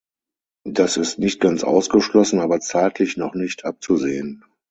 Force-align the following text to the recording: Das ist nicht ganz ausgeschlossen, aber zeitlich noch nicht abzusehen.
Das 0.65 0.97
ist 0.97 1.19
nicht 1.19 1.39
ganz 1.39 1.63
ausgeschlossen, 1.63 2.39
aber 2.39 2.59
zeitlich 2.59 3.17
noch 3.17 3.35
nicht 3.35 3.65
abzusehen. 3.65 4.43